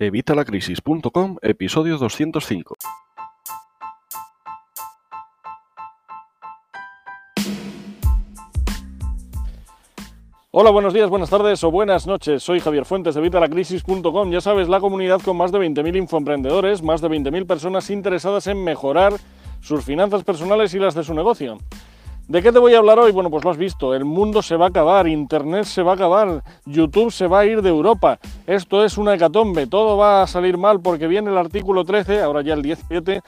[0.00, 2.74] Evitalacrisis.com, episodio 205.
[10.52, 12.42] Hola, buenos días, buenas tardes o buenas noches.
[12.42, 14.30] Soy Javier Fuentes de Evitalacrisis.com.
[14.30, 18.64] Ya sabes, la comunidad con más de 20.000 infoemprendedores, más de 20.000 personas interesadas en
[18.64, 19.12] mejorar
[19.60, 21.58] sus finanzas personales y las de su negocio.
[22.30, 23.10] ¿De qué te voy a hablar hoy?
[23.10, 25.94] Bueno, pues lo has visto, el mundo se va a acabar, Internet se va a
[25.96, 28.20] acabar, YouTube se va a ir de Europa.
[28.46, 32.42] Esto es una hecatombe, todo va a salir mal porque viene el artículo 13, ahora
[32.42, 33.20] ya el 17,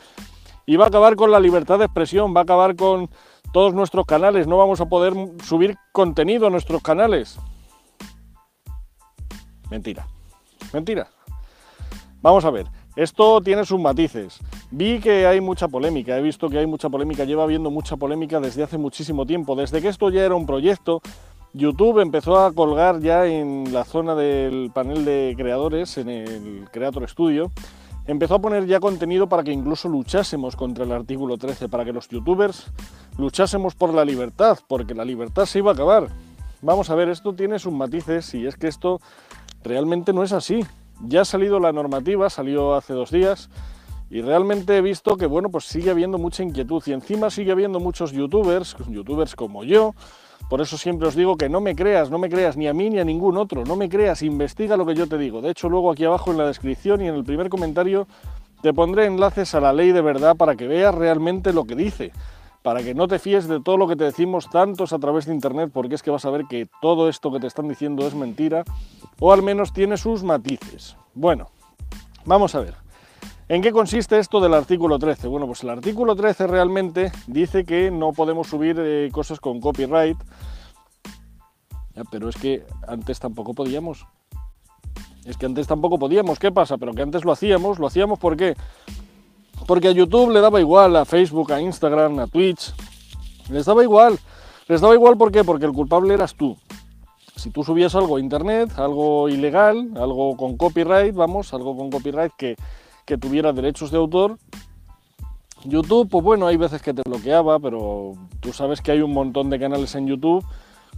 [0.66, 3.10] y va a acabar con la libertad de expresión, va a acabar con
[3.52, 7.40] todos nuestros canales, no vamos a poder subir contenido a nuestros canales.
[9.68, 10.06] Mentira,
[10.72, 11.08] mentira.
[12.20, 14.38] Vamos a ver, esto tiene sus matices.
[14.74, 18.40] Vi que hay mucha polémica, he visto que hay mucha polémica, lleva habiendo mucha polémica
[18.40, 19.54] desde hace muchísimo tiempo.
[19.54, 21.02] Desde que esto ya era un proyecto,
[21.52, 27.06] YouTube empezó a colgar ya en la zona del panel de creadores, en el Creator
[27.06, 27.50] Studio,
[28.06, 31.92] empezó a poner ya contenido para que incluso luchásemos contra el artículo 13, para que
[31.92, 32.72] los youtubers
[33.18, 36.08] luchásemos por la libertad, porque la libertad se iba a acabar.
[36.62, 39.02] Vamos a ver, esto tiene sus matices y es que esto
[39.62, 40.64] realmente no es así.
[41.02, 43.50] Ya ha salido la normativa, salió hace dos días,
[44.12, 47.80] y realmente he visto que bueno, pues sigue habiendo mucha inquietud y encima sigue habiendo
[47.80, 49.94] muchos youtubers, youtubers como yo.
[50.50, 52.90] Por eso siempre os digo que no me creas, no me creas ni a mí
[52.90, 55.40] ni a ningún otro, no me creas, investiga lo que yo te digo.
[55.40, 58.06] De hecho, luego aquí abajo en la descripción y en el primer comentario
[58.60, 62.12] te pondré enlaces a la ley de verdad para que veas realmente lo que dice,
[62.60, 65.32] para que no te fíes de todo lo que te decimos tantos a través de
[65.32, 68.14] internet, porque es que vas a ver que todo esto que te están diciendo es
[68.14, 68.62] mentira,
[69.20, 70.98] o al menos tiene sus matices.
[71.14, 71.46] Bueno,
[72.26, 72.81] vamos a ver.
[73.48, 75.26] ¿En qué consiste esto del artículo 13?
[75.28, 80.16] Bueno, pues el artículo 13 realmente dice que no podemos subir eh, cosas con copyright,
[82.10, 84.06] pero es que antes tampoco podíamos.
[85.24, 86.78] Es que antes tampoco podíamos, ¿qué pasa?
[86.78, 88.56] Pero que antes lo hacíamos, lo hacíamos ¿por qué?
[89.66, 92.72] Porque a YouTube le daba igual, a Facebook, a Instagram, a Twitch,
[93.50, 94.18] les daba igual.
[94.68, 95.44] Les daba igual ¿por qué?
[95.44, 96.56] Porque el culpable eras tú.
[97.36, 102.32] Si tú subías algo a internet, algo ilegal, algo con copyright, vamos, algo con copyright
[102.36, 102.56] que
[103.04, 104.38] que tuviera derechos de autor.
[105.64, 109.50] YouTube, pues bueno, hay veces que te bloqueaba, pero tú sabes que hay un montón
[109.50, 110.44] de canales en YouTube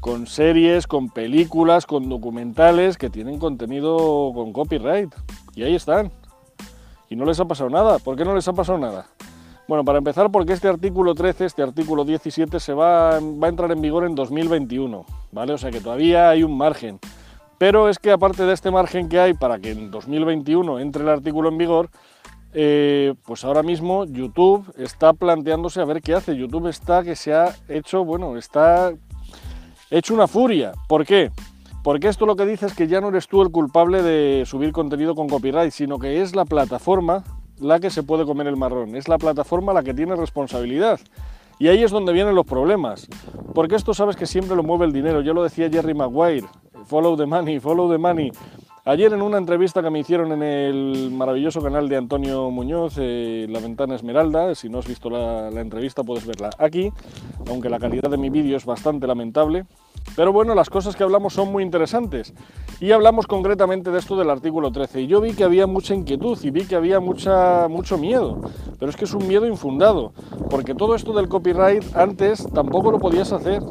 [0.00, 5.14] con series, con películas, con documentales que tienen contenido con copyright.
[5.54, 6.12] Y ahí están.
[7.08, 7.98] Y no les ha pasado nada.
[7.98, 9.06] ¿Por qué no les ha pasado nada?
[9.66, 13.72] Bueno, para empezar, porque este artículo 13, este artículo 17, se va, va a entrar
[13.72, 15.54] en vigor en 2021, ¿vale?
[15.54, 17.00] O sea que todavía hay un margen.
[17.64, 21.08] Pero es que aparte de este margen que hay para que en 2021 entre el
[21.08, 21.88] artículo en vigor,
[22.52, 26.36] eh, pues ahora mismo YouTube está planteándose a ver qué hace.
[26.36, 28.92] YouTube está que se ha hecho, bueno, está
[29.90, 30.72] hecho una furia.
[30.90, 31.30] ¿Por qué?
[31.82, 34.70] Porque esto lo que dice es que ya no eres tú el culpable de subir
[34.72, 37.24] contenido con copyright, sino que es la plataforma
[37.60, 41.00] la que se puede comer el marrón, es la plataforma la que tiene responsabilidad.
[41.58, 43.06] Y ahí es donde vienen los problemas,
[43.54, 46.46] porque esto sabes que siempre lo mueve el dinero, ya lo decía Jerry Maguire,
[46.86, 48.32] follow the money, follow the money.
[48.86, 53.46] Ayer en una entrevista que me hicieron en el maravilloso canal de Antonio Muñoz, eh,
[53.48, 56.92] La Ventana Esmeralda, si no has visto la, la entrevista puedes verla aquí,
[57.48, 59.64] aunque la calidad de mi vídeo es bastante lamentable.
[60.16, 62.34] Pero bueno, las cosas que hablamos son muy interesantes.
[62.78, 65.00] Y hablamos concretamente de esto del artículo 13.
[65.00, 68.38] Y yo vi que había mucha inquietud y vi que había mucha, mucho miedo.
[68.78, 70.12] Pero es que es un miedo infundado.
[70.50, 73.62] Porque todo esto del copyright antes tampoco lo podías hacer.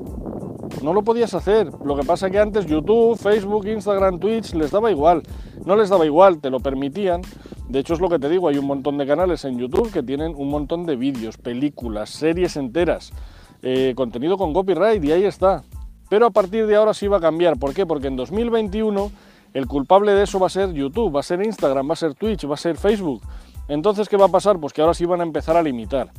[0.84, 1.72] No lo podías hacer.
[1.86, 5.24] Lo que pasa que antes YouTube, Facebook, Instagram, Twitch les daba igual.
[5.66, 7.22] No les daba igual, te lo permitían.
[7.70, 10.04] De hecho es lo que te digo, hay un montón de canales en YouTube que
[10.04, 13.14] tienen un montón de vídeos, películas, series enteras,
[13.62, 15.64] eh, contenido con copyright y ahí está.
[16.10, 17.58] Pero a partir de ahora sí va a cambiar.
[17.58, 17.86] ¿Por qué?
[17.86, 19.10] Porque en 2021
[19.54, 22.14] el culpable de eso va a ser YouTube, va a ser Instagram, va a ser
[22.14, 23.22] Twitch, va a ser Facebook.
[23.70, 24.60] Entonces, ¿qué va a pasar?
[24.60, 26.12] Pues que ahora sí van a empezar a limitar.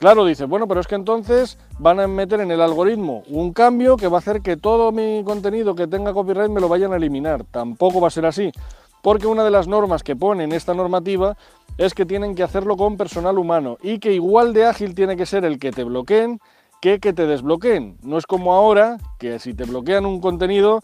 [0.00, 3.98] Claro, dice, bueno, pero es que entonces van a meter en el algoritmo un cambio
[3.98, 6.96] que va a hacer que todo mi contenido que tenga copyright me lo vayan a
[6.96, 7.44] eliminar.
[7.44, 8.50] Tampoco va a ser así,
[9.02, 11.36] porque una de las normas que pone en esta normativa
[11.76, 15.26] es que tienen que hacerlo con personal humano y que igual de ágil tiene que
[15.26, 16.40] ser el que te bloqueen
[16.80, 17.98] que que te desbloqueen.
[18.02, 20.82] No es como ahora, que si te bloquean un contenido,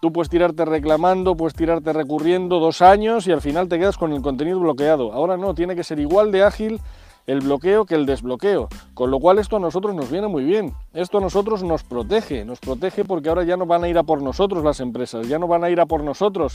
[0.00, 4.14] tú puedes tirarte reclamando, puedes tirarte recurriendo dos años y al final te quedas con
[4.14, 5.12] el contenido bloqueado.
[5.12, 6.80] Ahora no, tiene que ser igual de ágil
[7.26, 8.68] el bloqueo que el desbloqueo.
[8.94, 10.74] Con lo cual esto a nosotros nos viene muy bien.
[10.92, 14.02] Esto a nosotros nos protege, nos protege porque ahora ya no van a ir a
[14.02, 16.52] por nosotros las empresas, ya no van a ir a por nosotros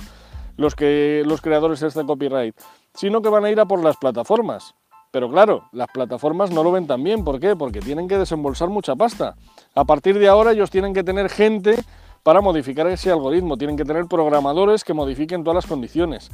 [0.57, 2.55] los, que, los creadores de este copyright,
[2.93, 4.75] sino que van a ir a por las plataformas.
[5.11, 7.23] Pero claro, las plataformas no lo ven tan bien.
[7.23, 7.55] ¿Por qué?
[7.55, 9.35] Porque tienen que desembolsar mucha pasta.
[9.73, 11.83] A partir de ahora ellos tienen que tener gente
[12.23, 13.57] para modificar ese algoritmo.
[13.57, 16.29] Tienen que tener programadores que modifiquen todas las condiciones.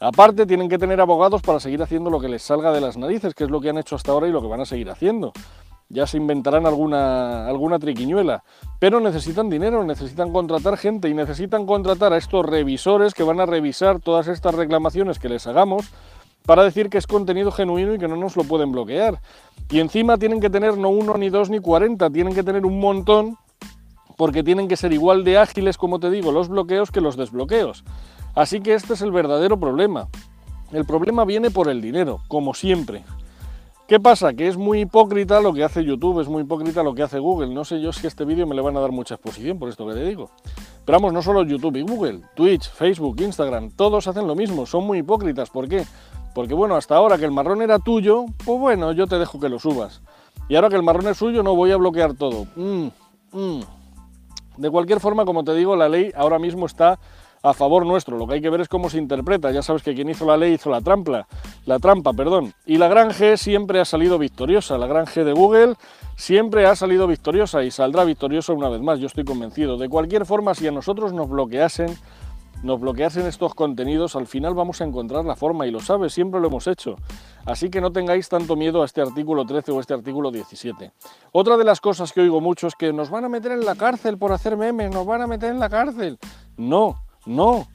[0.00, 3.34] Aparte, tienen que tener abogados para seguir haciendo lo que les salga de las narices,
[3.34, 5.32] que es lo que han hecho hasta ahora y lo que van a seguir haciendo.
[5.88, 8.44] Ya se inventarán alguna, alguna triquiñuela.
[8.78, 13.46] Pero necesitan dinero, necesitan contratar gente y necesitan contratar a estos revisores que van a
[13.46, 15.88] revisar todas estas reclamaciones que les hagamos
[16.44, 19.20] para decir que es contenido genuino y que no nos lo pueden bloquear.
[19.70, 22.80] Y encima tienen que tener no uno, ni dos, ni cuarenta, tienen que tener un
[22.80, 23.36] montón
[24.18, 27.84] porque tienen que ser igual de ágiles, como te digo, los bloqueos que los desbloqueos.
[28.34, 30.08] Así que este es el verdadero problema.
[30.72, 33.04] El problema viene por el dinero, como siempre.
[33.86, 34.34] ¿Qué pasa?
[34.34, 37.54] Que es muy hipócrita lo que hace YouTube, es muy hipócrita lo que hace Google.
[37.54, 39.86] No sé yo si este vídeo me le van a dar mucha exposición por esto
[39.86, 40.30] que te digo.
[40.84, 44.84] Pero vamos, no solo YouTube y Google, Twitch, Facebook, Instagram, todos hacen lo mismo, son
[44.84, 45.48] muy hipócritas.
[45.48, 45.84] ¿Por qué?
[46.34, 49.48] Porque bueno, hasta ahora que el marrón era tuyo, pues bueno, yo te dejo que
[49.48, 50.02] lo subas.
[50.48, 52.46] Y ahora que el marrón es suyo, no voy a bloquear todo.
[52.56, 52.88] Mm,
[53.30, 53.77] mm.
[54.58, 56.98] De cualquier forma, como te digo, la ley ahora mismo está
[57.42, 58.18] a favor nuestro.
[58.18, 59.50] Lo que hay que ver es cómo se interpreta.
[59.50, 61.26] Ya sabes que quien hizo la ley hizo la trampa,
[61.64, 62.52] la trampa, perdón.
[62.66, 64.76] Y la gran G siempre ha salido victoriosa.
[64.76, 65.74] La gran G de Google
[66.16, 69.76] siempre ha salido victoriosa y saldrá victoriosa una vez más, yo estoy convencido.
[69.76, 71.96] De cualquier forma, si a nosotros nos bloqueasen,
[72.62, 76.40] nos bloqueasen estos contenidos, al final vamos a encontrar la forma y lo sabes, siempre
[76.40, 76.96] lo hemos hecho.
[77.46, 80.92] Así que no tengáis tanto miedo a este artículo 13 o este artículo 17.
[81.32, 83.74] Otra de las cosas que oigo mucho es que nos van a meter en la
[83.74, 86.18] cárcel por hacer memes, nos van a meter en la cárcel.
[86.56, 86.96] No,
[87.26, 87.66] no.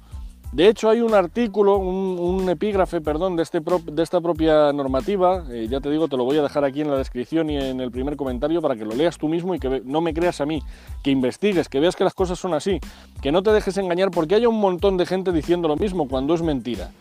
[0.54, 5.68] De hecho, hay un artículo, un, epígrafe, perdón, de, este de esta propia normativa, eh,
[5.68, 7.90] ya te digo, te lo voy a dejar aquí en la descripción y en el
[7.90, 10.62] primer comentario para que lo leas tú mismo y que no me creas a mí,
[11.02, 12.80] que investigues, que veas que las cosas son así,
[13.20, 16.36] que no te dejes engañar porque hay un montón de gente diciendo lo mismo cuando
[16.36, 16.92] es mentira.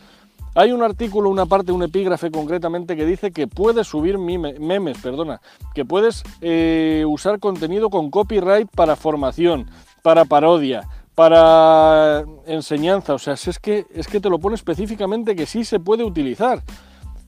[0.54, 5.42] Hay un artículo, una parte, un epígrafe concretamente que dice que puedes subir memes, perdona,
[5.74, 9.66] que puedes eh, usar contenido con copyright para formación,
[10.02, 13.14] para parodia, para enseñanza.
[13.14, 16.62] O sea, es que, es que te lo pone específicamente que sí se puede utilizar.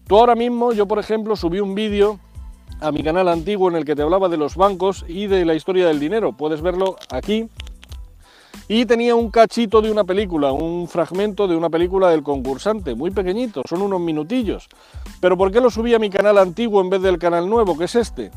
[0.06, 2.18] Tú ahora mismo, yo por ejemplo, subí un vídeo
[2.80, 5.54] a mi canal antiguo en el que te hablaba de los bancos y de la
[5.54, 6.32] historia del dinero.
[6.32, 7.48] Puedes verlo aquí.
[8.66, 13.10] Y tenía un cachito de una película, un fragmento de una película del concursante, muy
[13.10, 14.68] pequeñito, son unos minutillos.
[15.20, 17.84] Pero ¿por qué lo subí a mi canal antiguo en vez del canal nuevo, que
[17.84, 18.30] es este?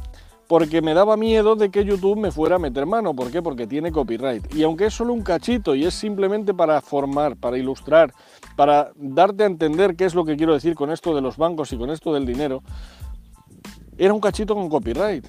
[0.48, 3.14] Porque me daba miedo de que YouTube me fuera a meter mano.
[3.14, 3.42] ¿Por qué?
[3.42, 4.54] Porque tiene copyright.
[4.56, 8.14] Y aunque es solo un cachito y es simplemente para formar, para ilustrar,
[8.56, 11.72] para darte a entender qué es lo que quiero decir con esto de los bancos
[11.74, 12.64] y con esto del dinero,
[13.98, 15.26] era un cachito con copyright.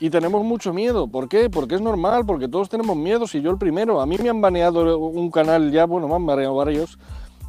[0.00, 1.06] Y tenemos mucho miedo.
[1.06, 1.48] ¿Por qué?
[1.48, 4.00] Porque es normal, porque todos tenemos miedo, si yo el primero.
[4.00, 6.98] A mí me han baneado un canal ya, bueno, me han baneado varios,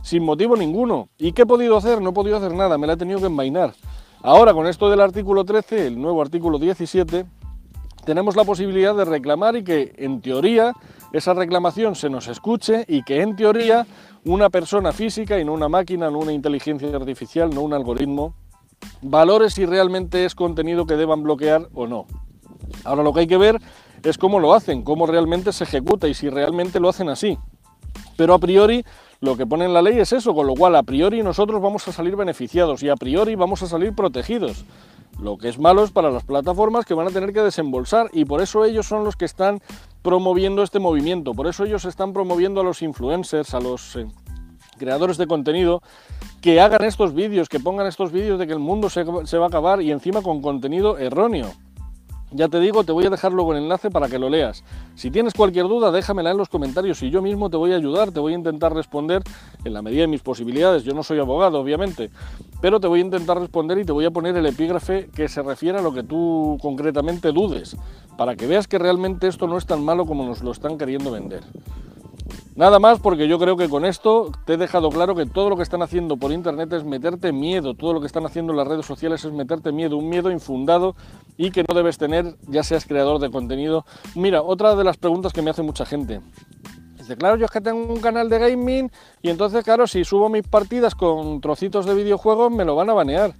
[0.03, 1.09] sin motivo ninguno.
[1.17, 2.01] ¿Y qué he podido hacer?
[2.01, 3.73] No he podido hacer nada, me la he tenido que envainar.
[4.21, 7.25] Ahora, con esto del artículo 13, el nuevo artículo 17,
[8.05, 10.73] tenemos la posibilidad de reclamar y que, en teoría,
[11.11, 13.85] esa reclamación se nos escuche y que, en teoría,
[14.23, 18.35] una persona física y no una máquina, no una inteligencia artificial, no un algoritmo,
[19.01, 22.05] valore si realmente es contenido que deban bloquear o no.
[22.83, 23.59] Ahora lo que hay que ver
[24.03, 27.37] es cómo lo hacen, cómo realmente se ejecuta y si realmente lo hacen así.
[28.17, 28.85] Pero a priori
[29.21, 31.87] lo que pone en la ley es eso, con lo cual a priori nosotros vamos
[31.87, 34.65] a salir beneficiados y a priori vamos a salir protegidos.
[35.19, 38.25] Lo que es malo es para las plataformas que van a tener que desembolsar y
[38.25, 39.61] por eso ellos son los que están
[40.01, 44.07] promoviendo este movimiento, por eso ellos están promoviendo a los influencers, a los eh,
[44.77, 45.81] creadores de contenido,
[46.41, 49.45] que hagan estos vídeos, que pongan estos vídeos de que el mundo se, se va
[49.45, 51.53] a acabar y encima con contenido erróneo.
[52.31, 54.63] Ya te digo, te voy a dejar luego el enlace para que lo leas.
[54.95, 58.11] Si tienes cualquier duda, déjamela en los comentarios y yo mismo te voy a ayudar,
[58.11, 59.21] te voy a intentar responder
[59.63, 60.83] en la medida de mis posibilidades.
[60.83, 62.09] Yo no soy abogado, obviamente,
[62.61, 65.43] pero te voy a intentar responder y te voy a poner el epígrafe que se
[65.43, 67.77] refiere a lo que tú concretamente dudes,
[68.17, 71.11] para que veas que realmente esto no es tan malo como nos lo están queriendo
[71.11, 71.43] vender.
[72.55, 75.57] Nada más porque yo creo que con esto te he dejado claro que todo lo
[75.57, 78.67] que están haciendo por internet es meterte miedo, todo lo que están haciendo en las
[78.67, 80.95] redes sociales es meterte miedo, un miedo infundado
[81.35, 83.85] y que no debes tener ya seas creador de contenido.
[84.15, 86.21] Mira, otra de las preguntas que me hace mucha gente.
[86.97, 88.89] Dice, claro, yo es que tengo un canal de gaming
[89.21, 92.93] y entonces, claro, si subo mis partidas con trocitos de videojuegos me lo van a
[92.93, 93.33] banear.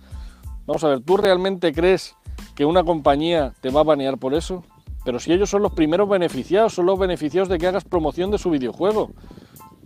[0.66, 2.18] Vamos a ver, ¿tú realmente crees
[2.54, 4.66] que una compañía te va a banear por eso?
[5.06, 8.40] Pero si ellos son los primeros beneficiados, son los beneficiados de que hagas promoción de
[8.40, 9.12] su videojuego.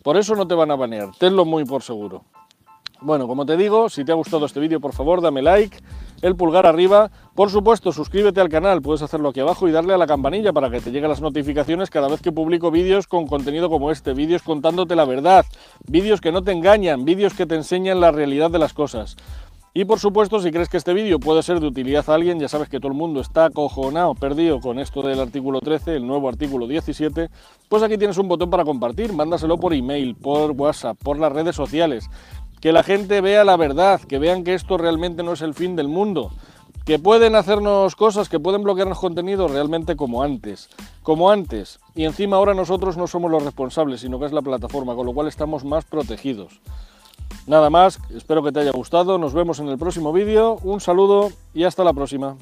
[0.02, 2.24] Por eso no te van a banear, tenlo muy por seguro.
[3.02, 5.78] Bueno, como te digo, si te ha gustado este vídeo, por favor, dame like,
[6.22, 7.12] el pulgar arriba.
[7.34, 10.70] Por supuesto, suscríbete al canal, puedes hacerlo aquí abajo y darle a la campanilla para
[10.70, 14.42] que te lleguen las notificaciones cada vez que publico vídeos con contenido como este, vídeos
[14.42, 15.46] contándote la verdad,
[15.88, 19.16] vídeos que no te engañan, vídeos que te enseñan la realidad de las cosas.
[19.74, 22.48] Y por supuesto, si crees que este vídeo puede ser de utilidad a alguien, ya
[22.48, 26.28] sabes que todo el mundo está acojonado, perdido con esto del artículo 13, el nuevo
[26.28, 27.30] artículo 17,
[27.68, 31.56] pues aquí tienes un botón para compartir, mándaselo por email, por WhatsApp, por las redes
[31.56, 32.10] sociales,
[32.62, 35.76] que la gente vea la verdad, que vean que esto realmente no es el fin
[35.76, 36.32] del mundo,
[36.84, 40.70] que pueden hacernos cosas, que pueden bloquearnos contenido realmente como antes,
[41.04, 44.96] como antes, y encima ahora nosotros no somos los responsables, sino que es la plataforma,
[44.96, 46.60] con lo cual estamos más protegidos.
[47.48, 51.32] Nada más, espero que te haya gustado, nos vemos en el próximo vídeo, un saludo
[51.54, 52.36] y hasta la próxima.